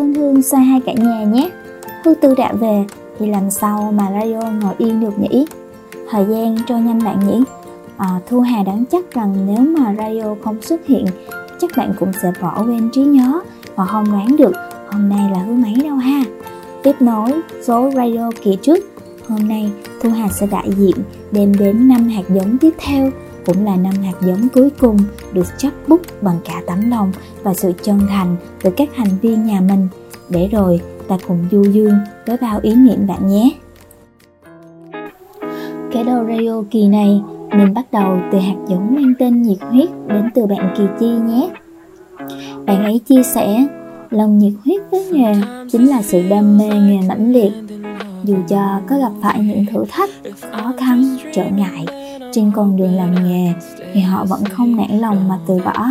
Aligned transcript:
thân 0.00 0.14
thương 0.14 0.42
xoay 0.42 0.64
hai 0.64 0.80
cả 0.80 0.92
nhà 0.92 1.24
nhé. 1.24 1.50
Hương 2.04 2.14
Tư 2.20 2.34
đã 2.34 2.52
về 2.52 2.84
thì 3.18 3.26
làm 3.26 3.50
sao 3.50 3.92
mà 3.96 4.10
radio 4.12 4.40
ngồi 4.40 4.74
yên 4.78 5.00
được 5.00 5.18
nhỉ? 5.18 5.46
Thời 6.10 6.24
gian 6.28 6.56
trôi 6.66 6.80
nhanh 6.80 7.04
bạn 7.04 7.26
nhỉ? 7.26 7.42
À, 7.96 8.20
Thu 8.28 8.40
Hà 8.40 8.62
đáng 8.62 8.84
chắc 8.90 9.12
rằng 9.12 9.36
nếu 9.46 9.60
mà 9.60 9.94
radio 9.98 10.34
không 10.44 10.62
xuất 10.62 10.86
hiện 10.86 11.06
chắc 11.60 11.70
bạn 11.76 11.92
cũng 12.00 12.12
sẽ 12.22 12.32
bỏ 12.42 12.62
quên 12.66 12.90
trí 12.92 13.02
nhớ 13.02 13.40
và 13.76 13.84
không 13.84 14.12
đoán 14.12 14.36
được. 14.36 14.52
Hôm 14.90 15.08
nay 15.08 15.30
là 15.34 15.42
thứ 15.46 15.52
mấy 15.52 15.74
đâu 15.84 15.96
ha? 15.96 16.22
Tiếp 16.82 16.94
nối 17.00 17.30
số 17.62 17.90
radio 17.94 18.30
kỳ 18.42 18.58
trước. 18.62 18.84
Hôm 19.28 19.48
nay 19.48 19.70
thu 20.02 20.10
hà 20.10 20.28
sẽ 20.28 20.46
đại 20.46 20.70
diện 20.76 20.96
đem 21.32 21.54
đến 21.58 21.88
năm 21.88 22.08
hạt 22.08 22.24
giống 22.28 22.58
tiếp 22.58 22.74
theo 22.78 23.10
cũng 23.46 23.64
là 23.64 23.76
năm 23.76 23.94
hạt 24.04 24.14
giống 24.20 24.48
cuối 24.54 24.70
cùng 24.80 24.98
được 25.32 25.46
chấp 25.58 25.70
bút 25.88 26.00
bằng 26.22 26.38
cả 26.44 26.62
tấm 26.66 26.90
lòng 26.90 27.12
và 27.42 27.54
sự 27.54 27.72
chân 27.82 28.00
thành 28.08 28.36
từ 28.62 28.70
các 28.70 28.88
thành 28.96 29.18
viên 29.22 29.46
nhà 29.46 29.60
mình 29.60 29.88
để 30.28 30.48
rồi 30.52 30.80
ta 31.08 31.18
cùng 31.28 31.44
du 31.50 31.62
dương 31.62 31.94
với 32.26 32.36
bao 32.40 32.60
ý 32.62 32.74
niệm 32.74 33.06
bạn 33.06 33.26
nhé 33.26 33.50
cái 35.92 36.04
đầu 36.04 36.24
radio 36.28 36.62
kỳ 36.70 36.88
này 36.88 37.22
mình 37.58 37.74
bắt 37.74 37.92
đầu 37.92 38.18
từ 38.32 38.38
hạt 38.38 38.56
giống 38.68 38.94
mang 38.94 39.12
tên 39.18 39.42
nhiệt 39.42 39.58
huyết 39.60 39.88
đến 40.08 40.30
từ 40.34 40.46
bạn 40.46 40.74
Kỳ 40.76 40.84
Chi 41.00 41.06
nhé. 41.06 41.50
Bạn 42.66 42.84
ấy 42.84 42.98
chia 42.98 43.22
sẻ, 43.22 43.66
lòng 44.10 44.38
nhiệt 44.38 44.52
huyết 44.64 44.80
với 44.90 45.08
nghề 45.12 45.34
chính 45.72 45.86
là 45.86 46.02
sự 46.02 46.22
đam 46.28 46.58
mê 46.58 46.68
nghề 46.68 47.08
mãnh 47.08 47.32
liệt. 47.32 47.52
Dù 48.24 48.36
cho 48.48 48.80
có 48.88 48.98
gặp 48.98 49.12
phải 49.22 49.40
những 49.40 49.66
thử 49.66 49.84
thách, 49.88 50.10
khó 50.52 50.72
khăn, 50.78 51.16
trở 51.32 51.44
ngại 51.44 51.86
trên 52.32 52.52
con 52.54 52.76
đường 52.76 52.94
làm 52.94 53.14
nghề 53.14 53.52
thì 53.92 54.00
họ 54.00 54.24
vẫn 54.24 54.44
không 54.44 54.76
nản 54.76 54.98
lòng 54.98 55.28
mà 55.28 55.38
từ 55.46 55.58
bỏ. 55.64 55.86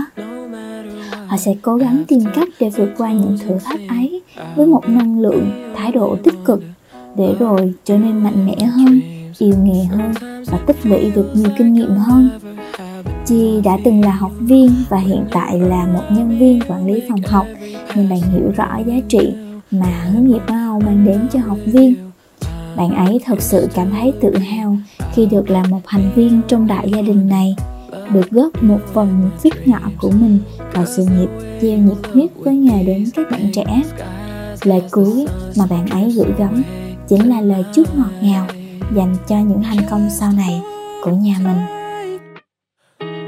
Họ 1.30 1.38
sẽ 1.38 1.56
cố 1.62 1.76
gắng 1.76 2.04
tìm 2.08 2.20
cách 2.36 2.48
để 2.60 2.70
vượt 2.70 2.90
qua 2.98 3.12
những 3.12 3.38
thử 3.38 3.56
thách 3.64 3.80
ấy 3.90 4.22
với 4.56 4.68
một 4.68 4.90
năng 4.90 5.20
lượng, 5.20 5.72
thái 5.76 5.92
độ 5.92 6.18
tích 6.24 6.36
cực 6.46 6.64
để 7.18 7.36
rồi 7.40 7.74
trở 7.84 7.98
nên 7.98 8.24
mạnh 8.24 8.48
mẽ 8.48 8.66
hơn, 8.66 9.02
yêu 9.40 9.56
nghề 9.64 9.84
hơn 9.84 10.12
và 10.52 10.58
tích 10.58 10.78
lũy 10.84 11.12
được 11.16 11.32
nhiều 11.34 11.50
kinh 11.58 11.74
nghiệm 11.74 11.90
hơn. 11.90 12.30
Chi 13.26 13.62
đã 13.64 13.78
từng 13.84 14.02
là 14.06 14.12
học 14.12 14.32
viên 14.40 14.72
và 14.90 14.98
hiện 14.98 15.26
tại 15.32 15.60
là 15.60 15.86
một 15.86 16.04
nhân 16.12 16.40
viên 16.40 16.60
quản 16.68 16.88
lý 16.88 17.02
phòng 17.10 17.22
học 17.28 17.46
nên 17.96 18.10
bạn 18.10 18.22
hiểu 18.22 18.52
rõ 18.56 18.78
giá 18.86 18.96
trị 19.10 19.34
mà 19.72 19.88
hướng 19.88 20.28
nghiệp 20.28 20.42
Âu 20.48 20.80
mang 20.80 21.06
đến 21.06 21.28
cho 21.34 21.40
học 21.40 21.58
viên. 21.66 21.96
Bạn 22.76 22.96
ấy 22.96 23.20
thật 23.26 23.42
sự 23.42 23.68
cảm 23.74 23.92
thấy 23.92 24.14
tự 24.22 24.38
hào 24.38 24.78
khi 25.14 25.26
được 25.26 25.50
là 25.50 25.64
một 25.70 25.80
thành 25.86 26.12
viên 26.16 26.42
trong 26.48 26.68
đại 26.68 26.90
gia 26.92 27.02
đình 27.02 27.30
này, 27.30 27.56
được 28.14 28.32
góp 28.32 28.64
một 28.64 28.80
phần 28.94 29.30
sức 29.38 29.68
nhỏ 29.68 29.80
của 30.02 30.12
mình 30.12 30.40
vào 30.74 30.86
sự 30.86 31.06
nghiệp 31.06 31.30
gieo 31.62 31.78
nhiệt 31.78 32.14
huyết 32.14 32.30
với 32.36 32.56
nghề 32.56 32.84
đến 32.84 33.06
các 33.16 33.32
bạn 33.32 33.52
trẻ. 33.54 33.82
Lời 34.64 34.82
cuối 34.92 35.28
mà 35.58 35.66
bạn 35.66 35.88
ấy 35.88 36.12
gửi 36.12 36.34
gắm 36.38 36.64
chính 37.08 37.30
là 37.30 37.42
lời 37.42 37.64
chúc 37.74 37.98
ngọt 37.98 38.12
ngào 38.22 38.48
dành 38.96 39.16
cho 39.28 39.36
những 39.36 39.64
thành 39.64 39.86
công 39.90 40.10
sau 40.20 40.32
này 40.32 40.62
của 41.04 41.12
nhà 41.12 41.36
mình. 41.44 41.58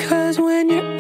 Cause 0.10 0.44
when 0.44 0.70
you're 0.70 0.91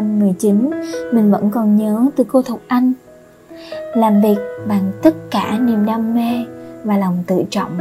2019 0.00 0.70
Mình 1.12 1.30
vẫn 1.30 1.50
còn 1.50 1.76
nhớ 1.76 2.06
từ 2.16 2.24
cô 2.24 2.42
Thục 2.42 2.60
Anh. 2.68 2.92
Làm 3.96 4.20
việc 4.20 4.36
bằng 4.68 4.92
tất 5.02 5.14
cả 5.30 5.58
niềm 5.58 5.86
đam 5.86 6.14
mê 6.14 6.44
và 6.84 6.96
lòng 6.96 7.22
tự 7.26 7.42
trọng. 7.50 7.78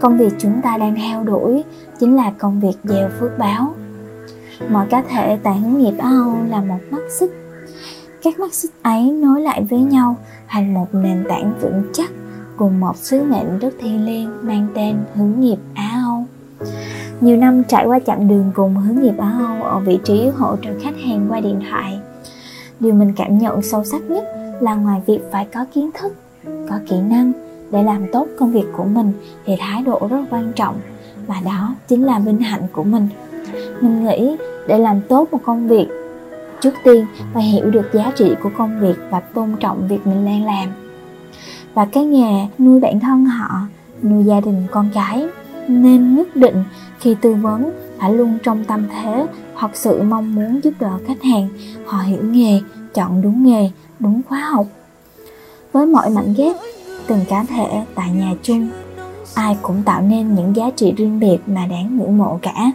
Công 0.00 0.18
việc 0.18 0.32
chúng 0.38 0.60
ta 0.62 0.76
đang 0.78 0.94
theo 0.96 1.24
đuổi 1.24 1.64
chính 2.00 2.16
là 2.16 2.32
công 2.38 2.60
việc 2.60 2.76
gieo 2.84 3.08
phước 3.20 3.38
báo. 3.38 3.74
Mọi 4.70 4.86
cá 4.90 5.02
thể 5.02 5.38
tại 5.42 5.58
hướng 5.58 5.78
nghiệp 5.78 5.94
Âu 5.98 6.36
là 6.48 6.60
một 6.60 6.80
mắt 6.90 7.02
xích. 7.18 7.30
Các 8.22 8.38
mắt 8.38 8.54
xích 8.54 8.72
ấy 8.82 9.12
nối 9.12 9.40
lại 9.40 9.66
với 9.70 9.80
nhau 9.80 10.16
thành 10.48 10.74
một 10.74 10.86
nền 10.92 11.24
tảng 11.28 11.52
vững 11.60 11.82
chắc 11.92 12.10
cùng 12.56 12.80
một 12.80 12.96
sứ 12.96 13.22
mệnh 13.22 13.58
rất 13.58 13.74
thiêng 13.80 14.04
liêng 14.04 14.30
mang 14.42 14.66
tên 14.74 14.96
hướng 15.14 15.40
nghiệp 15.40 15.58
Á. 15.74 15.93
Âu 15.93 15.93
nhiều 17.20 17.36
năm 17.36 17.64
trải 17.64 17.86
qua 17.86 17.98
chặng 18.06 18.28
đường 18.28 18.50
cùng 18.54 18.76
hướng 18.76 19.02
nghiệp 19.02 19.14
Á 19.18 19.32
Âu 19.38 19.62
ở 19.62 19.78
vị 19.78 19.98
trí 20.04 20.28
hỗ 20.28 20.56
trợ 20.56 20.70
khách 20.82 20.94
hàng 21.06 21.26
qua 21.28 21.40
điện 21.40 21.60
thoại. 21.70 21.98
Điều 22.80 22.94
mình 22.94 23.12
cảm 23.16 23.38
nhận 23.38 23.62
sâu 23.62 23.84
sắc 23.84 24.02
nhất 24.02 24.24
là 24.60 24.74
ngoài 24.74 25.00
việc 25.06 25.20
phải 25.32 25.46
có 25.54 25.64
kiến 25.74 25.90
thức, 26.00 26.16
có 26.44 26.78
kỹ 26.88 26.96
năng 27.10 27.32
để 27.70 27.82
làm 27.82 28.06
tốt 28.12 28.26
công 28.38 28.52
việc 28.52 28.66
của 28.76 28.84
mình 28.84 29.12
thì 29.46 29.56
thái 29.58 29.82
độ 29.82 30.08
rất 30.10 30.24
quan 30.30 30.52
trọng 30.56 30.80
và 31.26 31.34
đó 31.44 31.74
chính 31.88 32.04
là 32.04 32.18
vinh 32.18 32.38
hạnh 32.38 32.62
của 32.72 32.84
mình. 32.84 33.08
Mình 33.80 34.04
nghĩ 34.04 34.36
để 34.68 34.78
làm 34.78 35.00
tốt 35.08 35.28
một 35.32 35.40
công 35.44 35.68
việc 35.68 35.86
trước 36.60 36.74
tiên 36.84 37.06
phải 37.34 37.42
hiểu 37.42 37.70
được 37.70 37.86
giá 37.92 38.12
trị 38.16 38.34
của 38.42 38.50
công 38.58 38.80
việc 38.80 38.96
và 39.10 39.20
tôn 39.20 39.56
trọng 39.60 39.88
việc 39.88 40.06
mình 40.06 40.24
đang 40.24 40.44
làm 40.44 40.68
và 41.74 41.84
cái 41.84 42.04
nghề 42.04 42.46
nuôi 42.58 42.80
bản 42.80 43.00
thân 43.00 43.24
họ 43.24 43.60
nuôi 44.02 44.24
gia 44.24 44.40
đình 44.40 44.66
con 44.70 44.88
cái 44.94 45.26
nên 45.68 46.16
nhất 46.16 46.36
định 46.36 46.64
khi 47.04 47.16
tư 47.20 47.34
vấn 47.34 47.70
phải 47.98 48.14
luôn 48.14 48.38
trong 48.42 48.64
tâm 48.64 48.86
thế 48.88 49.26
hoặc 49.54 49.70
sự 49.74 50.02
mong 50.02 50.34
muốn 50.34 50.60
giúp 50.64 50.74
đỡ 50.80 50.90
khách 51.06 51.22
hàng. 51.22 51.48
Họ 51.86 51.98
hiểu 51.98 52.22
nghề, 52.22 52.60
chọn 52.94 53.22
đúng 53.22 53.44
nghề, 53.44 53.70
đúng 53.98 54.20
khóa 54.28 54.38
học. 54.38 54.66
Với 55.72 55.86
mọi 55.86 56.10
mảnh 56.10 56.34
ghép, 56.36 56.56
từng 57.06 57.20
cá 57.28 57.44
thể 57.44 57.82
tại 57.94 58.10
nhà 58.10 58.32
chung, 58.42 58.68
ai 59.34 59.56
cũng 59.62 59.82
tạo 59.84 60.02
nên 60.02 60.34
những 60.34 60.56
giá 60.56 60.70
trị 60.76 60.92
riêng 60.96 61.20
biệt 61.20 61.38
mà 61.46 61.66
đáng 61.66 61.98
ngưỡng 61.98 62.18
mộ 62.18 62.38
cả. 62.42 62.72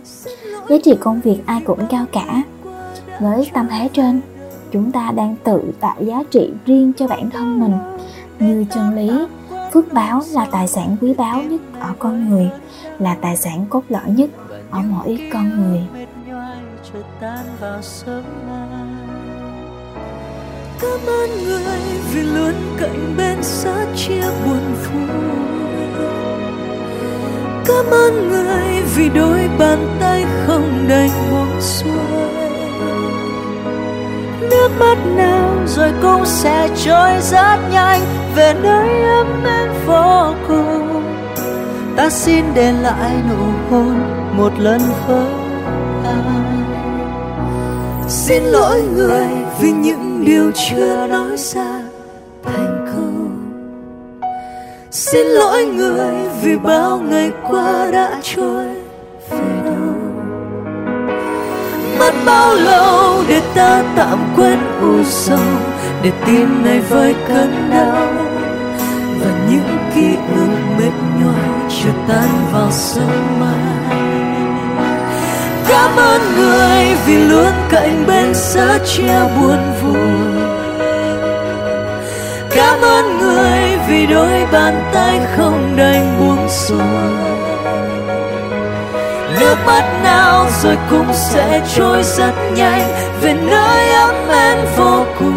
Giá 0.70 0.76
trị 0.84 0.96
công 1.00 1.22
việc 1.22 1.38
ai 1.46 1.62
cũng 1.66 1.80
cao 1.90 2.06
cả. 2.12 2.44
Với 3.20 3.50
tâm 3.54 3.68
thế 3.70 3.90
trên, 3.94 4.22
chúng 4.72 4.92
ta 4.92 5.12
đang 5.12 5.36
tự 5.44 5.62
tạo 5.80 5.96
giá 6.00 6.24
trị 6.32 6.50
riêng 6.66 6.94
cho 6.98 7.08
bản 7.08 7.30
thân 7.30 7.60
mình. 7.60 7.74
Như 8.40 8.66
chân 8.74 8.96
lý 8.96 9.10
phước 9.74 9.94
báo 9.94 10.22
là 10.32 10.48
tài 10.52 10.68
sản 10.68 10.98
quý 11.02 11.14
báu 11.14 11.42
nhất 11.42 11.62
ở 11.80 11.94
con 12.00 12.30
người, 12.30 12.50
là 13.00 13.16
tài 13.22 13.38
sản 13.38 13.66
cốt 13.70 13.84
lõi 13.90 14.10
nhất 14.10 14.30
ở 14.72 14.80
mỗi 14.82 15.30
con 15.34 15.50
người. 15.62 15.82
Cảm 20.82 21.00
ơn 21.08 21.44
người 21.44 21.80
vì 22.14 22.22
luôn 22.22 22.54
cạnh 22.80 23.16
bên 23.18 23.44
sát 23.44 23.86
chia 23.96 24.24
buồn 24.46 24.76
vui. 24.84 25.10
Cảm 27.66 27.86
ơn 27.92 28.30
người 28.30 28.82
vì 28.96 29.10
đôi 29.10 29.50
bàn 29.60 29.98
tay 30.00 30.26
không 30.46 30.86
đành 30.90 31.10
buông 31.32 31.62
xuôi 31.62 32.39
nước 34.50 34.70
mắt 34.80 34.98
nào 35.16 35.56
rồi 35.68 35.92
cũng 36.02 36.26
sẽ 36.26 36.70
trôi 36.86 37.12
rất 37.22 37.58
nhanh 37.72 38.02
về 38.36 38.54
nơi 38.64 39.02
ấm 39.02 39.44
êm 39.46 39.70
vô 39.86 40.34
cùng. 40.48 41.04
Ta 41.98 42.10
xin 42.10 42.46
để 42.54 42.72
lại 42.72 43.12
nụ 43.30 43.46
hôn 43.70 44.00
một 44.38 44.52
lần 44.60 44.82
với 45.08 45.26
ai. 46.04 46.50
Xin 48.08 48.44
lỗi 48.44 48.82
người 48.96 49.28
vì 49.60 49.72
những 49.72 50.26
điều 50.26 50.52
chưa 50.52 51.08
nói 51.08 51.38
ra 51.38 51.82
thành 52.44 52.86
câu 52.94 53.30
xin 54.92 55.28
lỗi 55.28 55.66
người 55.66 56.30
vì 56.42 56.58
bao 56.58 57.00
ngày 57.00 57.32
qua 57.50 57.92
đã 57.92 58.20
trôi 58.24 58.66
về 59.30 59.59
mất 62.10 62.16
bao 62.26 62.56
lâu 62.56 63.24
để 63.28 63.42
ta 63.56 63.84
tạm 63.96 64.20
quên 64.36 64.60
u 64.82 65.04
sầu, 65.04 65.40
để 66.04 66.12
tim 66.26 66.64
này 66.66 66.80
vơi 66.80 67.16
cơn 67.28 67.70
đau? 67.72 68.08
Và 69.20 69.32
những 69.50 69.78
ký 69.96 70.16
ức 70.36 70.50
mệt 70.78 70.92
nhoài 71.20 71.50
chưa 71.70 71.90
tan 72.08 72.30
vào 72.54 72.72
sương 72.72 73.40
mai. 73.40 74.00
Cảm 75.68 75.96
ơn 75.96 76.22
người 76.38 76.96
vì 77.06 77.18
luôn 77.18 77.54
cạnh 77.70 78.04
bên 78.08 78.34
sớ 78.34 78.80
chia 78.86 79.20
buồn 79.42 79.60
vui. 79.82 80.44
Cảm 82.56 82.82
ơn 82.82 83.18
người 83.18 83.78
vì 83.88 84.06
đôi 84.08 84.46
bàn 84.52 84.90
tay 84.94 85.20
không 85.38 85.76
đành 85.78 86.20
buông 86.20 86.50
xuôi 86.50 86.80
nước 89.40 89.56
mắt 89.66 90.00
nào 90.04 90.48
rồi 90.64 90.78
cũng 90.90 91.14
sẽ 91.14 91.68
trôi 91.76 92.04
rất 92.04 92.34
nhanh. 92.56 92.82
Về 93.22 93.34
nơi 93.34 93.92
ấm 93.92 94.16
em 94.30 94.58
vô 94.78 95.06
cùng, 95.20 95.36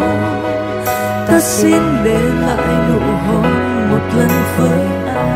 ta 1.27 1.39
xin 1.39 1.81
để 2.03 2.19
lại 2.41 2.89
nụ 2.89 2.99
hôn 2.99 3.43
một 3.89 4.01
lần 4.17 4.29
với 4.57 4.79
anh 5.15 5.33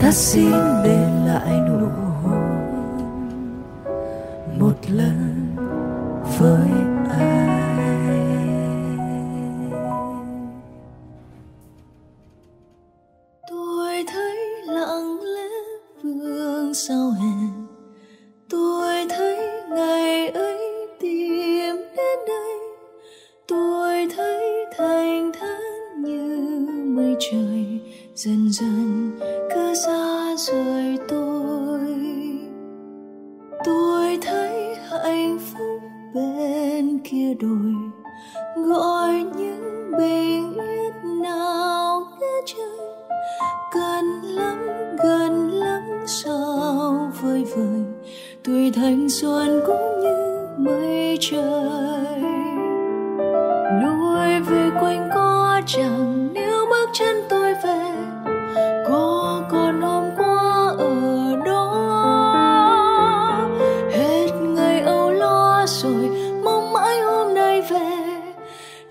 ta 0.00 0.10
xin 0.12 0.52
để 0.84 0.98
lại 1.26 1.60
nụ 1.68 1.86
hôn 2.22 2.58
một 4.58 4.74
lần 4.88 5.56
với 6.38 6.77
trời 27.20 27.80
dần 28.14 28.52
dần 28.52 29.10
cứ 29.54 29.74
xa 29.74 30.34
rời. 30.36 30.77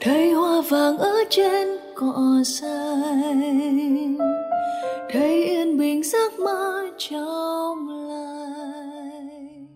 Thấy 0.02 0.32
hoa 0.32 0.62
vàng 0.70 0.98
ở 0.98 1.14
trên 1.30 1.68
cỏ 1.96 2.44
xanh. 2.46 4.18
Thấy 5.12 5.46
yên 5.46 5.78
bình 5.78 6.02
giấc 6.04 6.40
mơ 6.40 6.86
trong 6.98 7.90
lành. 7.90 9.68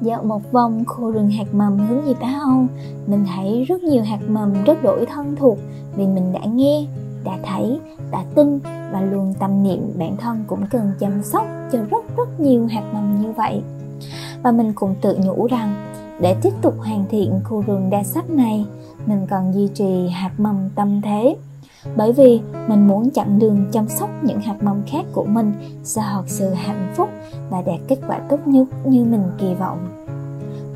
Dạo 0.00 0.22
một 0.22 0.52
vòng 0.52 0.84
khu 0.86 1.10
rừng 1.10 1.30
hạt 1.30 1.44
mầm 1.52 1.78
hướng 1.78 2.00
về 2.00 2.12
Á 2.20 2.38
Âu 2.42 2.66
Mình 3.06 3.24
thấy 3.34 3.64
rất 3.64 3.82
nhiều 3.82 4.02
hạt 4.02 4.20
mầm 4.28 4.64
rất 4.64 4.82
đổi 4.82 5.06
thân 5.06 5.36
thuộc 5.36 5.58
Vì 5.96 6.06
mình 6.06 6.32
đã 6.32 6.40
nghe, 6.44 6.86
đã 7.24 7.38
thấy, 7.42 7.80
đã 8.10 8.24
tin 8.34 8.58
và 8.92 9.00
luôn 9.00 9.34
tâm 9.40 9.62
niệm 9.62 9.92
bản 9.98 10.16
thân 10.16 10.44
cũng 10.46 10.66
cần 10.70 10.92
chăm 11.00 11.22
sóc 11.22 11.46
cho 11.72 11.78
rất 11.90 12.16
rất 12.16 12.40
nhiều 12.40 12.66
hạt 12.66 12.82
mầm 12.92 13.22
như 13.22 13.32
vậy. 13.32 13.62
Và 14.42 14.52
mình 14.52 14.72
cũng 14.74 14.94
tự 15.00 15.16
nhủ 15.24 15.46
rằng, 15.46 15.74
để 16.20 16.36
tiếp 16.42 16.52
tục 16.62 16.74
hoàn 16.78 17.04
thiện 17.10 17.40
khu 17.44 17.62
rừng 17.66 17.90
đa 17.90 18.02
sắc 18.02 18.30
này 18.30 18.66
mình 19.06 19.26
cần 19.30 19.54
duy 19.54 19.68
trì 19.74 20.08
hạt 20.08 20.30
mầm 20.38 20.68
tâm 20.74 21.00
thế 21.02 21.36
bởi 21.96 22.12
vì 22.12 22.40
mình 22.68 22.88
muốn 22.88 23.10
chặn 23.10 23.38
đường 23.38 23.66
chăm 23.72 23.88
sóc 23.88 24.10
những 24.22 24.40
hạt 24.40 24.56
mầm 24.62 24.82
khác 24.86 25.04
của 25.12 25.24
mình 25.24 25.52
sẽ 25.82 26.02
thật 26.12 26.24
sự 26.26 26.50
hạnh 26.50 26.92
phúc 26.96 27.08
và 27.50 27.62
đạt 27.62 27.80
kết 27.88 27.98
quả 28.08 28.18
tốt 28.18 28.38
nhất 28.46 28.68
như 28.86 29.04
mình 29.04 29.24
kỳ 29.38 29.54
vọng 29.54 29.78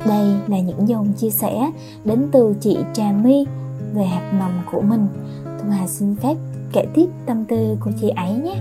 đây 0.07 0.27
là 0.47 0.59
những 0.59 0.87
dòng 0.87 1.13
chia 1.13 1.29
sẻ 1.29 1.71
đến 2.05 2.27
từ 2.31 2.55
chị 2.61 2.77
Trà 2.93 3.11
My 3.11 3.45
về 3.93 4.05
hạt 4.05 4.31
mầm 4.39 4.51
của 4.71 4.81
mình 4.81 5.07
Thu 5.67 5.69
Hà 5.69 5.87
xin 5.87 6.15
phép 6.15 6.37
kể 6.73 6.85
tiếp 6.93 7.05
tâm 7.25 7.45
tư 7.45 7.77
của 7.79 7.91
chị 8.01 8.09
ấy 8.09 8.33
nhé. 8.33 8.55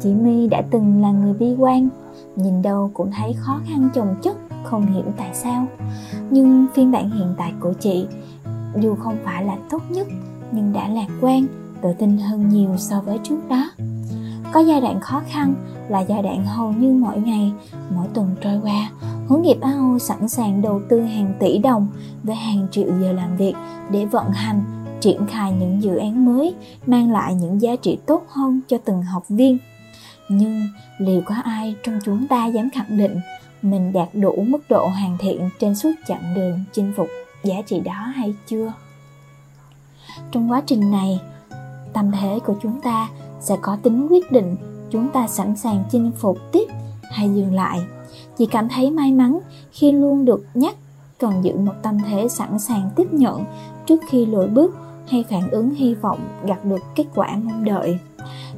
Chị 0.00 0.14
My 0.14 0.48
đã 0.48 0.62
từng 0.70 1.02
là 1.02 1.10
người 1.10 1.34
bi 1.34 1.54
quan, 1.58 1.88
nhìn 2.36 2.62
đâu 2.62 2.90
cũng 2.94 3.10
thấy 3.10 3.32
khó 3.32 3.60
khăn 3.68 3.88
chồng 3.94 4.14
chất, 4.22 4.36
không 4.64 4.86
hiểu 4.86 5.04
tại 5.16 5.30
sao. 5.32 5.66
Nhưng 6.30 6.66
phiên 6.74 6.92
bản 6.92 7.10
hiện 7.10 7.34
tại 7.38 7.52
của 7.60 7.72
chị, 7.72 8.06
dù 8.76 8.94
không 8.94 9.16
phải 9.24 9.44
là 9.44 9.56
tốt 9.70 9.82
nhất, 9.88 10.06
nhưng 10.52 10.72
đã 10.72 10.88
lạc 10.88 11.08
quan, 11.20 11.46
tự 11.82 11.92
tin 11.98 12.18
hơn 12.18 12.48
nhiều 12.48 12.70
so 12.78 13.00
với 13.00 13.18
trước 13.22 13.38
đó. 13.48 13.70
Có 14.52 14.60
giai 14.60 14.80
đoạn 14.80 15.00
khó 15.00 15.22
khăn 15.28 15.54
là 15.88 16.00
giai 16.00 16.22
đoạn 16.22 16.46
hầu 16.46 16.72
như 16.72 16.92
mỗi 16.92 17.18
ngày, 17.18 17.52
mỗi 17.90 18.06
tuần 18.14 18.36
trôi 18.40 18.60
qua, 18.62 18.90
hướng 19.28 19.42
nghiệp 19.42 19.60
AO 19.60 19.98
sẵn 20.00 20.28
sàng 20.28 20.62
đầu 20.62 20.80
tư 20.88 21.00
hàng 21.00 21.34
tỷ 21.40 21.58
đồng 21.58 21.88
với 22.22 22.36
hàng 22.36 22.66
triệu 22.70 22.86
giờ 23.00 23.12
làm 23.12 23.36
việc 23.36 23.54
để 23.90 24.04
vận 24.04 24.30
hành 24.30 24.62
triển 25.00 25.26
khai 25.26 25.52
những 25.52 25.82
dự 25.82 25.96
án 25.96 26.24
mới 26.24 26.54
mang 26.86 27.12
lại 27.12 27.34
những 27.34 27.62
giá 27.62 27.76
trị 27.76 27.98
tốt 28.06 28.26
hơn 28.28 28.60
cho 28.68 28.78
từng 28.84 29.02
học 29.02 29.28
viên 29.28 29.58
nhưng 30.28 30.62
liệu 30.98 31.22
có 31.24 31.34
ai 31.44 31.74
trong 31.84 31.98
chúng 32.04 32.26
ta 32.28 32.46
dám 32.46 32.70
khẳng 32.70 32.98
định 32.98 33.20
mình 33.62 33.92
đạt 33.92 34.08
đủ 34.12 34.44
mức 34.46 34.58
độ 34.68 34.86
hoàn 34.86 35.18
thiện 35.18 35.50
trên 35.60 35.74
suốt 35.74 35.92
chặng 36.06 36.34
đường 36.34 36.64
chinh 36.72 36.92
phục 36.96 37.08
giá 37.44 37.54
trị 37.66 37.80
đó 37.80 38.12
hay 38.14 38.34
chưa? 38.46 38.72
Trong 40.30 40.50
quá 40.50 40.62
trình 40.66 40.90
này, 40.90 41.20
tâm 41.92 42.10
thế 42.20 42.38
của 42.46 42.54
chúng 42.62 42.80
ta 42.80 43.08
sẽ 43.40 43.56
có 43.62 43.76
tính 43.82 44.06
quyết 44.10 44.32
định 44.32 44.56
chúng 44.90 45.08
ta 45.08 45.28
sẵn 45.28 45.56
sàng 45.56 45.84
chinh 45.90 46.10
phục 46.16 46.38
tiếp 46.52 46.66
hay 47.10 47.34
dừng 47.34 47.54
lại. 47.54 47.80
Chị 48.38 48.46
cảm 48.46 48.68
thấy 48.68 48.90
may 48.90 49.12
mắn 49.12 49.38
khi 49.72 49.92
luôn 49.92 50.24
được 50.24 50.46
nhắc 50.54 50.74
cần 51.18 51.44
giữ 51.44 51.56
một 51.56 51.72
tâm 51.82 51.98
thế 52.08 52.28
sẵn 52.28 52.58
sàng 52.58 52.90
tiếp 52.96 53.12
nhận 53.12 53.44
trước 53.86 54.00
khi 54.08 54.26
lùi 54.26 54.48
bước 54.48 54.76
hay 55.08 55.24
phản 55.30 55.50
ứng 55.50 55.74
hy 55.74 55.94
vọng 55.94 56.20
gặp 56.44 56.64
được 56.64 56.82
kết 56.94 57.04
quả 57.14 57.38
mong 57.42 57.64
đợi. 57.64 57.98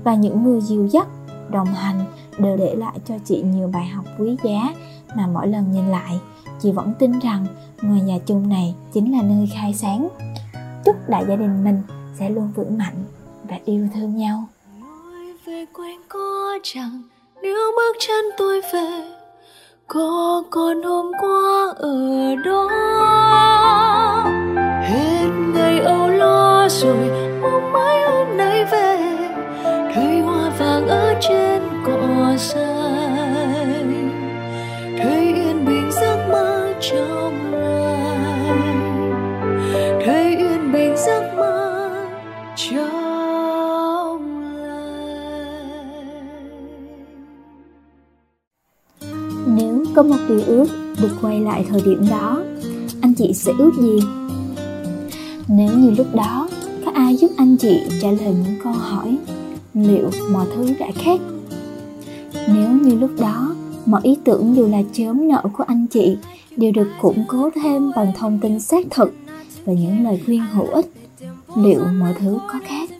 Và 0.04 0.14
những 0.14 0.42
người 0.42 0.60
dìu 0.60 0.86
dắt, 0.86 1.06
đồng 1.50 1.66
hành 1.66 2.04
đều 2.38 2.56
để 2.56 2.74
lại 2.74 2.98
cho 3.08 3.14
chị 3.24 3.42
nhiều 3.42 3.68
bài 3.68 3.86
học 3.86 4.04
quý 4.18 4.36
giá 4.42 4.74
mà 5.16 5.26
mỗi 5.26 5.48
lần 5.48 5.72
nhìn 5.72 5.86
lại, 5.86 6.20
chị 6.60 6.72
vẫn 6.72 6.92
tin 6.98 7.18
rằng 7.18 7.46
ngôi 7.82 8.00
nhà 8.00 8.18
chung 8.26 8.48
này 8.48 8.74
chính 8.92 9.12
là 9.16 9.22
nơi 9.22 9.48
khai 9.54 9.74
sáng. 9.74 10.08
Chúc 10.84 10.96
đại 11.08 11.24
gia 11.28 11.36
đình 11.36 11.64
mình 11.64 11.82
sẽ 12.18 12.30
luôn 12.30 12.52
vững 12.56 12.78
mạnh 12.78 13.04
và 13.48 13.56
yêu 13.64 13.88
thương 13.94 14.16
nhau. 14.16 14.44
Về 15.46 15.64
quanh 15.72 16.00
có 16.08 16.58
chẳng, 16.62 17.02
nếu 17.42 17.56
bước 17.76 17.96
chân 18.00 18.24
tôi 18.38 18.60
về, 18.72 19.12
có 19.86 20.42
còn 20.50 20.82
hôm 20.82 21.12
qua 21.20 21.72
ở 21.76 22.34
đó. 22.44 22.68
Hết 24.82 25.28
ngày 25.54 25.80
âu 25.80 26.08
lo 26.08 26.68
rồi 26.68 27.10
mong 27.42 27.72
mãi 27.72 28.02
hôm 28.10 28.36
nay 28.36 28.64
về, 28.64 29.16
thấy 29.64 30.20
hoa 30.20 30.50
vàng 30.58 30.88
ở 30.88 31.14
trên 31.20 31.62
cỏ 31.86 32.34
xanh 32.38 33.03
trong 36.90 37.52
lành 37.52 39.12
thấy 40.04 40.36
yên 40.36 40.72
bình 40.72 40.94
giấc 40.96 41.34
mơ 41.36 41.90
trong 42.56 44.40
lành 44.50 45.06
nếu 49.46 49.84
có 49.94 50.02
một 50.02 50.16
điều 50.28 50.40
ước 50.46 50.66
được 51.00 51.10
quay 51.22 51.40
lại 51.40 51.64
thời 51.68 51.80
điểm 51.84 52.06
đó 52.10 52.42
anh 53.00 53.14
chị 53.14 53.32
sẽ 53.34 53.52
ước 53.58 53.72
gì? 53.80 54.00
Nếu 55.48 55.70
như 55.76 55.90
lúc 55.90 56.06
đó 56.14 56.48
có 56.84 56.90
ai 56.94 57.16
giúp 57.16 57.30
anh 57.36 57.56
chị 57.56 57.80
trả 58.02 58.08
lời 58.10 58.34
những 58.44 58.56
câu 58.64 58.72
hỏi 58.72 59.18
liệu 59.74 60.10
mọi 60.32 60.46
thứ 60.54 60.66
đã 60.80 60.86
khác? 60.94 61.20
Nếu 62.48 62.68
như 62.70 62.94
lúc 62.94 63.10
đó 63.18 63.54
mọi 63.86 64.00
ý 64.04 64.16
tưởng 64.24 64.56
dù 64.56 64.66
là 64.66 64.82
chớm 64.92 65.28
nợ 65.28 65.42
của 65.52 65.64
anh 65.66 65.86
chị 65.86 66.16
đều 66.56 66.72
được 66.72 66.88
củng 67.00 67.24
cố 67.28 67.50
thêm 67.54 67.90
bằng 67.96 68.12
thông 68.18 68.38
tin 68.38 68.60
xác 68.60 68.86
thực 68.90 69.14
và 69.64 69.72
những 69.72 70.04
lời 70.04 70.20
khuyên 70.26 70.40
hữu 70.52 70.66
ích. 70.66 70.86
Liệu 71.56 71.84
mọi 71.84 72.14
thứ 72.18 72.38
có 72.52 72.58
khác? 72.64 72.90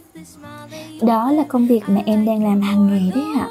Đó 1.03 1.33
là 1.33 1.45
công 1.49 1.67
việc 1.67 1.81
mà 1.87 2.03
em 2.07 2.25
đang 2.25 2.45
làm 2.45 2.61
hàng 2.61 2.87
ngày 2.87 3.13
đấy 3.15 3.25
ạ. 3.41 3.49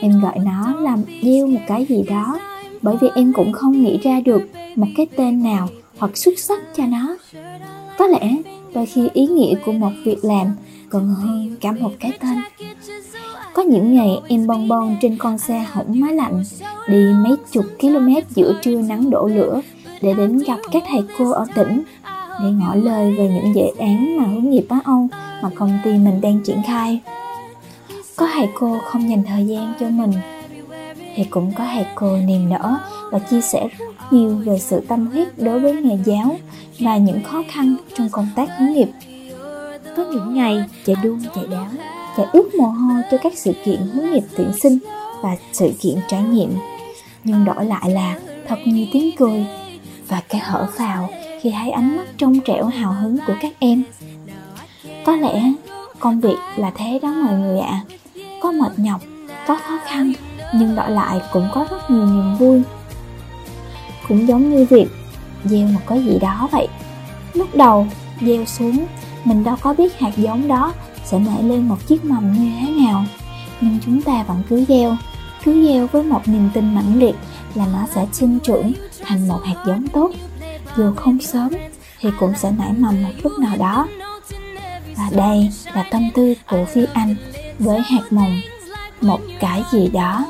Em 0.00 0.20
gọi 0.20 0.38
nó 0.38 0.74
là 0.80 0.96
gieo 1.22 1.46
một 1.46 1.60
cái 1.66 1.86
gì 1.88 2.02
đó, 2.08 2.38
bởi 2.82 2.96
vì 3.00 3.08
em 3.14 3.32
cũng 3.32 3.52
không 3.52 3.82
nghĩ 3.82 3.98
ra 4.02 4.20
được 4.20 4.42
một 4.74 4.86
cái 4.96 5.06
tên 5.16 5.42
nào 5.42 5.68
hoặc 5.98 6.16
xuất 6.16 6.38
sắc 6.38 6.62
cho 6.76 6.86
nó. 6.86 7.16
Có 7.98 8.06
lẽ 8.06 8.36
đôi 8.74 8.86
khi 8.86 9.08
ý 9.12 9.26
nghĩa 9.26 9.54
của 9.64 9.72
một 9.72 9.92
việc 10.04 10.24
làm 10.24 10.46
còn 10.90 11.14
hơn 11.14 11.56
cả 11.60 11.72
một 11.72 11.92
cái 12.00 12.12
tên 12.20 12.38
có 13.54 13.62
những 13.62 13.94
ngày 13.94 14.20
em 14.28 14.46
bon 14.46 14.68
bon 14.68 14.96
trên 15.00 15.16
con 15.18 15.38
xe 15.38 15.64
hỏng 15.72 16.00
máy 16.00 16.14
lạnh, 16.14 16.42
đi 16.88 17.04
mấy 17.24 17.36
chục 17.52 17.64
km 17.80 18.08
giữa 18.30 18.54
trưa 18.62 18.82
nắng 18.82 19.10
đổ 19.10 19.26
lửa 19.26 19.60
để 20.00 20.14
đến 20.14 20.38
gặp 20.38 20.58
các 20.72 20.82
thầy 20.88 21.00
cô 21.18 21.30
ở 21.30 21.46
tỉnh, 21.54 21.82
để 22.42 22.50
ngỏ 22.50 22.74
lời 22.74 23.14
về 23.18 23.28
những 23.28 23.54
dự 23.54 23.66
án 23.78 24.16
mà 24.16 24.24
hướng 24.24 24.50
nghiệp 24.50 24.66
Á 24.68 24.80
Âu 24.84 25.08
mà 25.42 25.50
công 25.54 25.78
ty 25.84 25.90
mình 25.90 26.20
đang 26.20 26.40
triển 26.44 26.62
khai. 26.66 27.00
Có 28.16 28.28
thầy 28.34 28.48
cô 28.54 28.78
không 28.84 29.10
dành 29.10 29.22
thời 29.28 29.46
gian 29.46 29.74
cho 29.80 29.88
mình, 29.88 30.12
thì 31.14 31.24
cũng 31.24 31.52
có 31.58 31.64
thầy 31.74 31.84
cô 31.94 32.16
niềm 32.16 32.48
nở 32.48 32.76
và 33.10 33.18
chia 33.18 33.40
sẻ 33.40 33.68
rất 33.78 33.86
nhiều 34.10 34.36
về 34.44 34.58
sự 34.58 34.80
tâm 34.80 35.06
huyết 35.06 35.38
đối 35.38 35.60
với 35.60 35.82
nghề 35.82 35.98
giáo 36.04 36.36
và 36.78 36.96
những 36.96 37.22
khó 37.22 37.42
khăn 37.48 37.76
trong 37.96 38.08
công 38.08 38.28
tác 38.36 38.48
hướng 38.58 38.72
nghiệp. 38.72 38.88
Có 39.96 40.04
những 40.12 40.34
ngày 40.34 40.64
chạy 40.86 40.96
đua 41.02 41.16
chạy 41.34 41.46
đáo 41.46 41.66
chạy 42.16 42.26
ướt 42.32 42.54
mồ 42.54 42.66
hôi 42.66 43.02
cho 43.10 43.18
các 43.22 43.32
sự 43.36 43.52
kiện 43.64 43.80
hướng 43.94 44.10
nghiệp 44.10 44.24
tuyển 44.36 44.52
sinh 44.62 44.78
và 45.22 45.36
sự 45.52 45.72
kiện 45.80 45.96
trải 46.08 46.22
nghiệm. 46.22 46.54
Nhưng 47.24 47.44
đổi 47.44 47.64
lại 47.64 47.90
là 47.90 48.20
thật 48.48 48.56
nhiều 48.64 48.86
tiếng 48.92 49.16
cười 49.16 49.46
và 50.08 50.22
cái 50.28 50.40
hở 50.40 50.66
phào 50.76 51.08
khi 51.40 51.50
thấy 51.50 51.70
ánh 51.70 51.96
mắt 51.96 52.04
trong 52.16 52.40
trẻo 52.40 52.66
hào 52.66 52.92
hứng 52.92 53.18
của 53.26 53.34
các 53.40 53.52
em. 53.58 53.82
Có 55.04 55.16
lẽ 55.16 55.52
công 55.98 56.20
việc 56.20 56.36
là 56.56 56.72
thế 56.74 56.98
đó 57.02 57.08
mọi 57.08 57.34
người 57.34 57.58
ạ. 57.58 57.70
À. 57.70 57.84
có 58.40 58.52
mệt 58.52 58.72
nhọc, 58.76 59.00
có 59.46 59.58
khó 59.68 59.78
khăn, 59.84 60.12
nhưng 60.54 60.74
đổi 60.74 60.90
lại 60.90 61.20
cũng 61.32 61.48
có 61.54 61.66
rất 61.70 61.90
nhiều 61.90 62.06
niềm 62.06 62.36
vui. 62.38 62.62
Cũng 64.08 64.28
giống 64.28 64.50
như 64.50 64.66
việc 64.70 64.88
gieo 65.44 65.68
một 65.68 65.80
cái 65.86 66.04
gì 66.04 66.18
đó 66.18 66.48
vậy. 66.52 66.68
Lúc 67.34 67.54
đầu 67.54 67.86
gieo 68.20 68.44
xuống, 68.44 68.86
mình 69.24 69.44
đâu 69.44 69.56
có 69.60 69.74
biết 69.74 69.98
hạt 69.98 70.12
giống 70.16 70.48
đó 70.48 70.72
sẽ 71.12 71.18
nảy 71.18 71.42
lên 71.42 71.68
một 71.68 71.86
chiếc 71.86 72.04
mầm 72.04 72.32
như 72.32 72.50
thế 72.60 72.72
nào. 72.84 73.04
Nhưng 73.60 73.78
chúng 73.86 74.02
ta 74.02 74.22
vẫn 74.22 74.42
cứ 74.48 74.64
gieo. 74.64 74.96
Cứ 75.44 75.66
gieo 75.66 75.86
với 75.86 76.02
một 76.02 76.28
niềm 76.28 76.50
tin 76.54 76.74
mãnh 76.74 76.98
liệt 76.98 77.14
là 77.54 77.66
nó 77.72 77.86
sẽ 77.94 78.06
sinh 78.12 78.38
trưởng 78.38 78.72
thành 79.04 79.28
một 79.28 79.40
hạt 79.44 79.64
giống 79.66 79.88
tốt. 79.88 80.10
Dù 80.76 80.94
không 80.94 81.20
sớm, 81.20 81.52
thì 82.00 82.10
cũng 82.18 82.32
sẽ 82.36 82.52
nảy 82.58 82.72
mầm 82.72 83.02
một 83.02 83.10
lúc 83.22 83.32
nào 83.38 83.56
đó. 83.56 83.88
Và 84.96 85.10
đây 85.12 85.50
là 85.74 85.82
tâm 85.90 86.10
tư 86.14 86.34
của 86.50 86.64
phi 86.64 86.84
anh 86.92 87.14
với 87.58 87.80
hạt 87.80 88.02
mầm 88.10 88.40
một 89.00 89.20
cái 89.40 89.62
gì 89.72 89.88
đó 89.88 90.24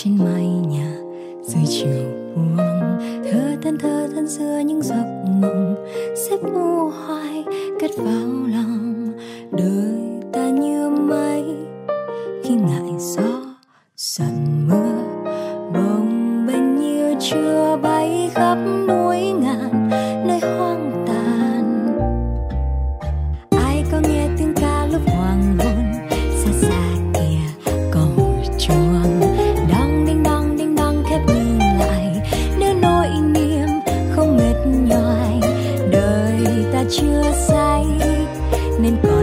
watching 0.00 0.16
my 0.16 0.39
Hạt 38.82 39.19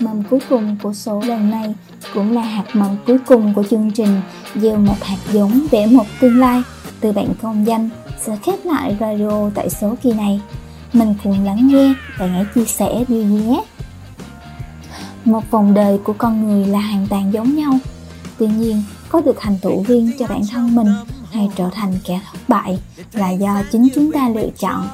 mầm 0.00 0.22
cuối 0.30 0.40
cùng 0.48 0.76
của 0.82 0.92
số 0.92 1.22
lần 1.26 1.50
này 1.50 1.74
cũng 2.14 2.32
là 2.32 2.42
hạt 2.42 2.64
mầm 2.72 2.96
cuối 3.06 3.18
cùng 3.26 3.54
của 3.54 3.62
chương 3.70 3.90
trình 3.90 4.20
Gieo 4.54 4.76
một 4.76 5.02
hạt 5.02 5.18
giống 5.32 5.60
để 5.72 5.86
một 5.86 6.06
tương 6.20 6.38
lai 6.38 6.62
từ 7.00 7.12
bạn 7.12 7.28
công 7.42 7.66
danh 7.66 7.88
sẽ 8.20 8.36
khép 8.42 8.58
lại 8.64 8.96
radio 9.00 9.50
tại 9.54 9.70
số 9.70 9.94
kỳ 10.02 10.12
này. 10.12 10.40
Mình 10.92 11.14
cùng 11.24 11.44
lắng 11.44 11.68
nghe 11.68 11.94
và 12.18 12.26
hãy 12.26 12.44
chia 12.54 12.64
sẻ 12.64 13.04
điều 13.08 13.22
gì 13.22 13.44
nhé. 13.46 13.62
Một 15.24 15.50
vòng 15.50 15.74
đời 15.74 15.98
của 16.04 16.12
con 16.18 16.46
người 16.46 16.66
là 16.66 16.80
hoàn 16.80 17.06
toàn 17.06 17.32
giống 17.32 17.56
nhau. 17.56 17.78
Tuy 18.38 18.46
nhiên, 18.46 18.82
có 19.08 19.20
được 19.20 19.36
thành 19.40 19.58
tựu 19.62 19.84
riêng 19.84 20.10
cho 20.18 20.26
bản 20.26 20.42
thân 20.50 20.74
mình 20.74 20.88
hay 21.32 21.50
trở 21.56 21.70
thành 21.74 21.94
kẻ 22.04 22.20
thất 22.24 22.38
bại 22.48 22.78
là 23.12 23.30
do 23.30 23.62
chính 23.72 23.88
chúng 23.94 24.12
ta 24.12 24.28
lựa 24.28 24.48
chọn 24.58 24.88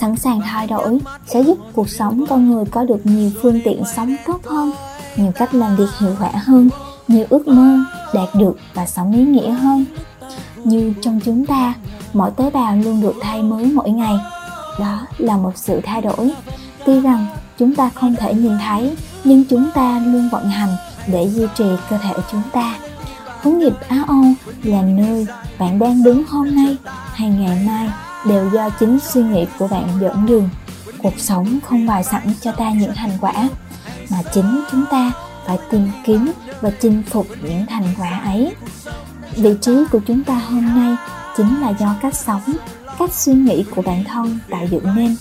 sẵn 0.00 0.16
sàng 0.16 0.40
thay 0.40 0.66
đổi, 0.66 0.98
sẽ 1.26 1.42
giúp 1.42 1.58
cuộc 1.74 1.88
sống 1.88 2.24
con 2.28 2.50
người 2.50 2.64
có 2.64 2.84
được 2.84 3.06
nhiều 3.06 3.30
phương 3.42 3.60
tiện 3.64 3.82
sống 3.96 4.16
tốt 4.26 4.40
hơn, 4.46 4.72
nhiều 5.16 5.32
cách 5.34 5.54
làm 5.54 5.76
việc 5.76 5.88
hiệu 5.98 6.16
quả 6.20 6.30
hơn, 6.34 6.70
nhiều 7.08 7.26
ước 7.30 7.48
mơ 7.48 7.78
đạt 8.14 8.28
được 8.34 8.56
và 8.74 8.86
sống 8.86 9.12
ý 9.12 9.24
nghĩa 9.24 9.50
hơn. 9.50 9.84
Như 10.64 10.94
trong 11.02 11.20
chúng 11.24 11.46
ta, 11.46 11.74
mỗi 12.12 12.30
tế 12.30 12.50
bào 12.50 12.76
luôn 12.76 13.00
được 13.00 13.14
thay 13.20 13.42
mới 13.42 13.64
mỗi 13.64 13.90
ngày. 13.90 14.14
Đó 14.80 15.06
là 15.18 15.36
một 15.36 15.52
sự 15.56 15.80
thay 15.84 16.02
đổi. 16.02 16.32
Tuy 16.86 17.00
rằng 17.00 17.26
chúng 17.58 17.74
ta 17.74 17.90
không 17.94 18.14
thể 18.18 18.34
nhìn 18.34 18.58
thấy, 18.58 18.96
nhưng 19.24 19.44
chúng 19.44 19.70
ta 19.74 20.02
luôn 20.06 20.28
vận 20.32 20.48
hành 20.48 20.76
để 21.06 21.28
duy 21.28 21.46
trì 21.54 21.64
cơ 21.90 21.98
thể 21.98 22.12
chúng 22.32 22.42
ta. 22.52 22.74
Hướng 23.42 23.58
nghiệp 23.58 23.74
á 23.88 24.04
âu 24.08 24.24
là 24.62 24.82
nơi 24.82 25.26
bạn 25.58 25.78
đang 25.78 26.02
đứng 26.02 26.24
hôm 26.28 26.56
nay 26.56 26.76
hay 27.14 27.28
ngày 27.28 27.66
mai 27.66 27.88
đều 28.28 28.50
do 28.52 28.70
chính 28.70 28.98
suy 29.00 29.22
nghĩ 29.22 29.46
của 29.58 29.68
bạn 29.68 29.88
dẫn 30.00 30.26
đường. 30.26 30.48
Cuộc 30.98 31.18
sống 31.18 31.58
không 31.68 31.86
bài 31.86 32.04
sẵn 32.04 32.22
cho 32.40 32.52
ta 32.52 32.70
những 32.70 32.94
thành 32.94 33.18
quả, 33.20 33.48
mà 34.10 34.22
chính 34.34 34.60
chúng 34.70 34.84
ta 34.90 35.12
phải 35.46 35.58
tìm 35.70 35.90
kiếm 36.06 36.32
và 36.60 36.70
chinh 36.70 37.02
phục 37.10 37.26
những 37.42 37.66
thành 37.66 37.94
quả 37.98 38.20
ấy. 38.24 38.54
Vị 39.36 39.50
trí 39.60 39.72
của 39.92 40.00
chúng 40.06 40.24
ta 40.24 40.34
hôm 40.34 40.74
nay 40.74 40.96
chính 41.36 41.60
là 41.60 41.70
do 41.70 41.96
cách 42.02 42.14
sống, 42.14 42.42
cách 42.98 43.12
suy 43.12 43.32
nghĩ 43.32 43.64
của 43.74 43.82
bản 43.82 44.04
thân 44.04 44.38
tạo 44.50 44.66
dựng 44.70 44.94
nên. 44.96 45.16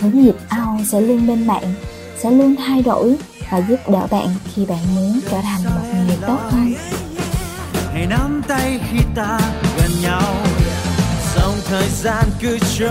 Hướng 0.00 0.22
nhịp 0.22 0.34
ao 0.48 0.78
sẽ 0.86 1.00
luôn 1.00 1.26
bên 1.26 1.46
bạn, 1.46 1.74
sẽ 2.18 2.30
luôn 2.30 2.56
thay 2.56 2.82
đổi 2.82 3.16
và 3.50 3.62
giúp 3.68 3.80
đỡ 3.88 4.06
bạn 4.10 4.28
khi 4.54 4.66
bạn 4.66 4.78
muốn 4.94 5.20
trở 5.30 5.40
thành 5.42 5.64
một 5.64 6.04
người 6.06 6.18
tốt 6.26 6.38
hơn. 6.50 6.74
Hãy 7.92 8.06
nắm 8.06 8.42
tay 8.48 8.80
khi 8.90 8.98
ta 9.14 9.38
gần 9.78 9.90
nhau 10.02 10.22
thời 11.72 11.88
gian 11.88 12.24
cứ 12.40 12.58
trôi. 12.78 12.88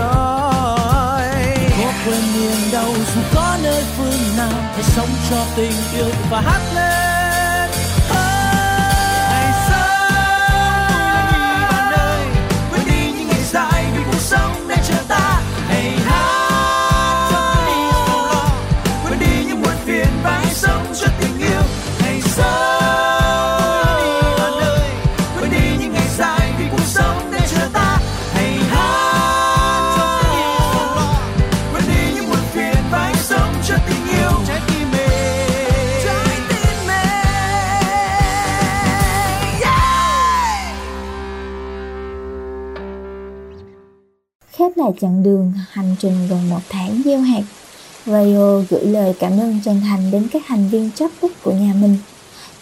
Có 1.78 1.92
quên 2.06 2.20
niềm 2.34 2.58
đau 2.72 2.88
dù 3.14 3.20
có 3.34 3.56
nơi 3.62 3.84
phương 3.96 4.36
nào, 4.36 4.52
hãy 4.74 4.82
sống 4.82 5.08
cho 5.30 5.44
tình 5.56 5.72
yêu 5.94 6.10
và 6.30 6.40
hát 6.40 6.60
lên. 6.74 7.11
Là 44.82 44.90
chặng 45.00 45.22
đường 45.22 45.52
hành 45.70 45.96
trình 45.98 46.28
gần 46.30 46.48
một 46.50 46.60
tháng 46.68 47.02
gieo 47.04 47.20
hạt. 47.20 47.42
Rayo 48.06 48.62
gửi 48.70 48.84
lời 48.84 49.14
cảm 49.18 49.40
ơn 49.40 49.60
chân 49.64 49.80
thành 49.80 50.10
đến 50.10 50.28
các 50.32 50.42
thành 50.46 50.68
viên 50.68 50.90
chấp 50.90 51.10
bích 51.22 51.42
của 51.42 51.52
nhà 51.52 51.74
mình. 51.80 51.96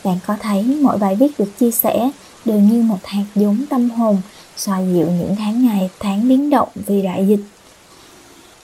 Bạn 0.05 0.19
có 0.27 0.37
thấy 0.41 0.63
mỗi 0.63 0.99
bài 0.99 1.17
viết 1.17 1.39
được 1.39 1.59
chia 1.59 1.71
sẻ 1.71 2.11
đều 2.45 2.61
như 2.61 2.83
một 2.83 2.99
hạt 3.05 3.25
giống 3.35 3.67
tâm 3.71 3.91
hồn 3.91 4.17
xoa 4.57 4.81
dịu 4.81 5.07
những 5.07 5.37
tháng 5.39 5.67
ngày 5.67 5.91
tháng 6.01 6.29
biến 6.29 6.51
động 6.51 6.69
vì 6.87 7.03
đại 7.03 7.27
dịch. 7.29 7.41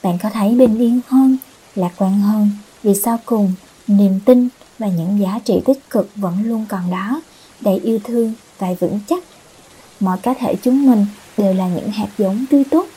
Bạn 0.03 0.17
có 0.23 0.29
thấy 0.29 0.49
bình 0.55 0.79
yên 0.79 0.99
hơn, 1.07 1.37
lạc 1.75 1.91
quan 1.97 2.19
hơn 2.19 2.49
vì 2.83 2.93
sau 3.03 3.19
cùng 3.25 3.53
niềm 3.87 4.19
tin 4.25 4.47
và 4.79 4.87
những 4.87 5.19
giá 5.19 5.39
trị 5.45 5.61
tích 5.65 5.89
cực 5.89 6.09
vẫn 6.15 6.43
luôn 6.43 6.65
còn 6.69 6.91
đó, 6.91 7.21
đầy 7.61 7.79
yêu 7.83 7.99
thương 8.03 8.33
và 8.59 8.67
vững 8.79 8.99
chắc. 9.07 9.23
Mọi 9.99 10.17
cá 10.17 10.33
thể 10.33 10.55
chúng 10.63 10.85
mình 10.91 11.05
đều 11.37 11.53
là 11.53 11.67
những 11.67 11.91
hạt 11.91 12.07
giống 12.17 12.45
tươi 12.49 12.63
tốt 12.71 12.87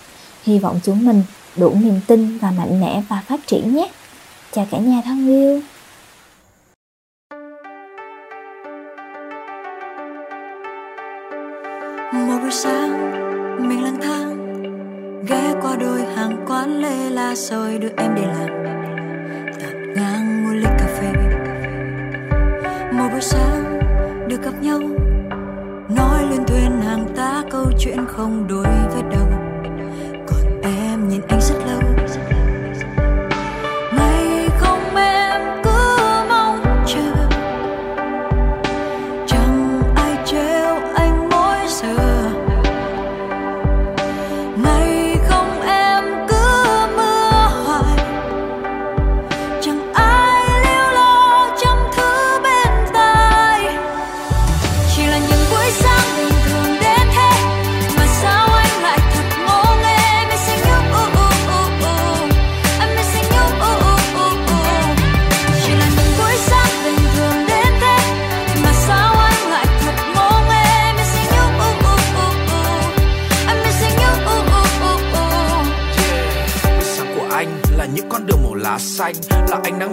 Hy 0.43 0.59
vọng 0.59 0.81
chúng 0.83 1.07
mình 1.07 1.23
đủ 1.57 1.75
niềm 1.81 2.01
tin 2.07 2.39
và 2.39 2.51
mạnh 2.51 2.81
mẽ 2.81 3.03
và 3.09 3.23
phát 3.27 3.41
triển 3.47 3.75
nhé. 3.75 3.91
Chào 4.53 4.67
cả 4.71 4.79
nhà 4.79 5.03
thân 5.05 5.29
yêu. 5.29 5.61
Một 12.13 12.39
buổi 12.41 12.51
sáng, 12.51 12.91
mình 13.69 13.85
lang 13.85 14.01
thang, 14.03 14.37
ghé 15.29 15.55
qua 15.63 15.77
đôi 15.77 16.01
hàng 16.17 16.45
quán 16.49 16.83
lê 16.83 17.11
la 17.11 17.35
rồi 17.35 17.79
đưa 17.79 17.89
em 17.97 18.15
đi 18.15 18.23
làm 18.23 18.49
tạt 19.61 19.75
ngang 19.97 20.45
mua 20.45 20.53
ly 20.53 20.67
cà 20.79 20.87
phê 20.87 21.13
một 22.93 23.09
buổi 23.13 23.21
sáng, 23.21 23.81
được 24.29 24.43
gặp 24.43 24.63
nhau, 24.63 24.81
nói 25.89 26.23
lên 26.31 26.45
thuyền 26.47 26.81
hàng 26.83 27.07
tá 27.17 27.43
câu 27.51 27.65
chuyện 27.79 28.05
không 28.09 28.49
đối 28.49 28.67
với 28.95 29.00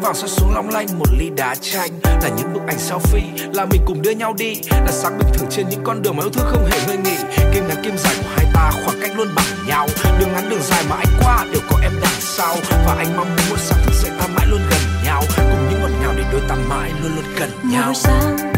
vàng 0.07 0.15
soi 0.15 0.29
xuống 0.29 0.53
long 0.55 0.69
lanh 0.69 0.99
một 0.99 1.05
ly 1.17 1.29
đá 1.29 1.55
chanh. 1.55 1.91
Là 2.03 2.29
những 2.37 2.53
bức 2.53 2.61
ảnh 2.67 2.77
selfie 2.77 3.53
là 3.53 3.65
mình 3.65 3.81
cùng 3.85 4.01
đưa 4.01 4.11
nhau 4.11 4.33
đi. 4.37 4.55
Là 4.71 4.91
sáng 4.91 5.17
bình 5.17 5.27
thường 5.33 5.47
trên 5.51 5.69
những 5.69 5.83
con 5.83 6.01
đường 6.01 6.15
mà 6.15 6.23
yêu 6.23 6.29
thương 6.29 6.45
không 6.49 6.65
hề 6.71 6.87
ngơi 6.87 6.97
nghỉ. 6.97 7.17
Kim 7.53 7.67
ngắn 7.67 7.83
kim 7.83 7.97
dài 7.97 8.13
của 8.17 8.29
hai 8.35 8.45
ta 8.53 8.71
khoảng 8.85 9.01
cách 9.01 9.11
luôn 9.17 9.27
bằng 9.35 9.67
nhau. 9.67 9.87
Đường 10.19 10.29
ngắn 10.33 10.49
đường 10.49 10.61
dài 10.61 10.83
mà 10.89 10.95
anh 10.95 11.19
qua 11.23 11.45
đều 11.51 11.61
có 11.69 11.77
em 11.83 11.91
đằng 12.01 12.19
sau. 12.19 12.55
Và 12.85 12.95
anh 12.97 13.17
mong 13.17 13.27
muốn 13.27 13.49
một 13.49 13.59
sáng 13.59 13.79
thức 13.85 13.93
dậy 14.03 14.11
ta 14.19 14.27
mãi 14.27 14.47
luôn 14.49 14.61
gần 14.69 14.79
nhau. 15.05 15.23
Cùng 15.35 15.67
những 15.69 15.81
ngọt 15.81 15.91
ngào 16.01 16.13
để 16.17 16.23
đôi 16.31 16.41
ta 16.49 16.55
mãi 16.55 16.91
luôn 17.03 17.15
luôn 17.15 17.25
gần 17.39 17.49
nhau. 17.71 17.85
buổi 17.85 17.95
sáng 17.95 18.56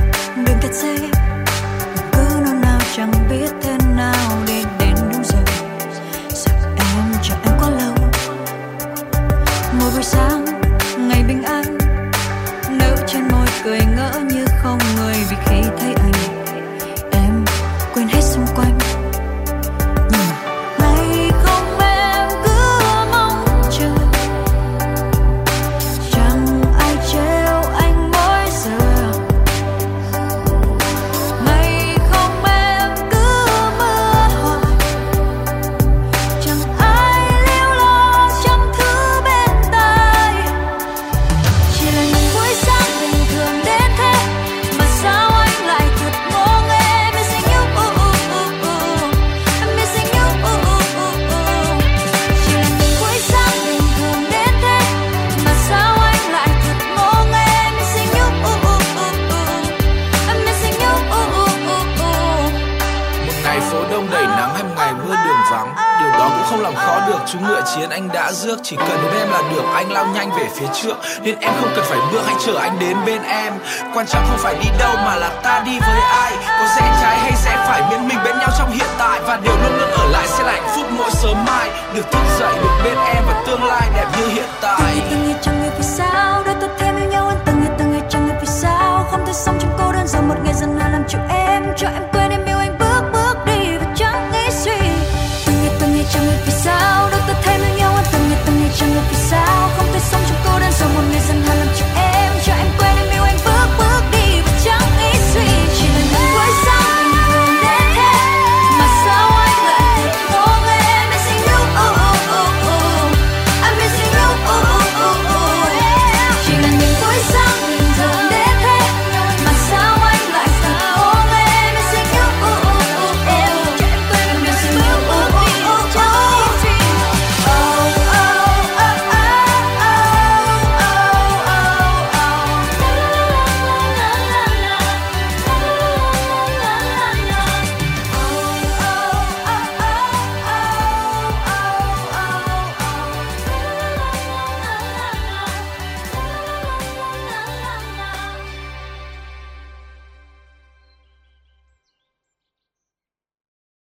phía 70.56 70.68
trước. 70.82 70.96
Nên 71.24 71.36
em 71.40 71.54
không 71.62 71.72
cần 71.76 71.86
phải 71.88 72.00
bước 72.12 72.22
hãy 72.26 72.36
chờ 72.46 72.56
anh 72.56 72.80
đến 72.80 72.98
bên 73.06 73.22
em. 73.24 73.54
Quan 73.94 74.06
trọng 74.08 74.26
không 74.30 74.40
phải 74.40 74.56
đi 74.64 74.70
đâu 74.80 74.96
mà 74.96 75.16
là 75.16 75.30
ta 75.44 75.64
đi 75.66 75.80
với 75.80 76.02
ai. 76.02 76.29